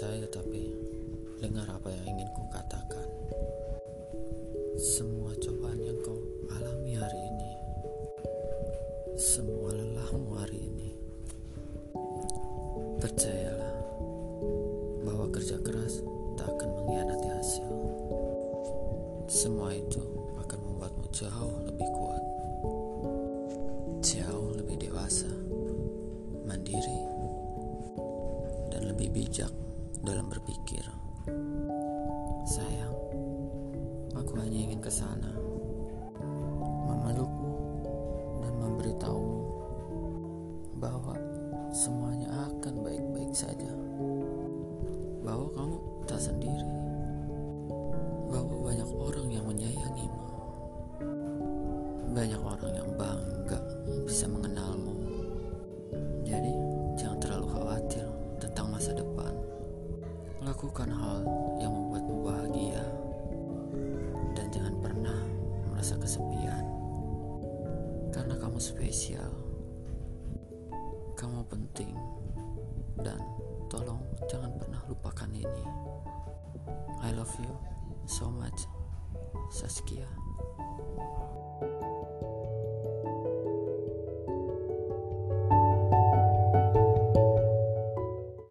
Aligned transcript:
percaya 0.00 0.22
tapi 0.32 0.70
dengar 1.44 1.68
apa 1.68 1.92
yang 1.92 2.16
ingin 2.16 2.28
ku 2.32 2.40
katakan. 2.48 3.04
Semua 4.80 5.36
cobaan 5.36 5.76
yang 5.76 5.98
kau 6.00 6.16
alami 6.56 6.96
hari 6.96 7.20
ini, 7.20 7.52
semua 9.20 9.76
lelahmu 9.76 10.30
hari 10.40 10.56
ini, 10.56 10.90
percayalah 12.96 13.76
bahwa 15.04 15.28
kerja 15.32 15.60
keras 15.60 16.00
tak 16.40 16.48
akan 16.56 16.68
mengkhianati 16.80 17.28
hasil. 17.28 17.72
Semua 19.28 19.74
itu 19.76 20.00
akan 20.40 20.58
membuatmu 20.64 21.06
jauh 21.12 21.56
lebih 21.68 21.88
kuat, 21.92 22.24
jauh 24.00 24.48
lebih 24.56 24.80
dewasa, 24.80 25.28
dan 28.80 28.96
lebih 28.96 29.12
bijak 29.12 29.52
dalam 30.00 30.32
berpikir. 30.32 30.80
Sayang, 32.48 32.96
aku 34.16 34.32
hanya 34.40 34.56
ingin 34.56 34.80
ke 34.80 34.88
sana, 34.88 35.36
memelukmu 36.88 37.52
dan 38.40 38.52
memberitahumu 38.56 39.44
bahwa 40.80 41.12
semuanya 41.68 42.48
akan 42.48 42.80
baik-baik 42.80 43.36
saja. 43.36 43.68
Bahwa 45.20 45.52
kamu 45.52 45.76
tak 46.08 46.16
sendiri. 46.16 46.72
Bahwa 48.32 48.64
banyak 48.64 48.88
orang 48.96 49.28
yang 49.28 49.44
menyayangimu. 49.44 50.24
Banyak 52.16 52.40
orang 52.40 52.72
yang 52.72 52.90
bangga 52.96 53.60
bisa 54.08 54.24
mengenalmu. 54.24 54.99
Lakukan 60.60 60.92
hal 60.92 61.24
yang 61.56 61.72
membuatmu 61.72 62.16
bahagia 62.20 62.84
dan 64.36 64.44
jangan 64.52 64.76
pernah 64.76 65.16
merasa 65.72 65.96
kesepian. 65.96 66.68
Karena 68.12 68.36
kamu 68.36 68.60
spesial. 68.60 69.32
Kamu 71.16 71.48
penting 71.48 71.96
dan 73.00 73.24
tolong 73.72 74.04
jangan 74.28 74.52
pernah 74.60 74.84
lupakan 74.84 75.32
ini. 75.32 75.64
I 77.00 77.16
love 77.16 77.32
you 77.40 77.56
so 78.04 78.28
much, 78.28 78.68
Saskia. 79.48 80.04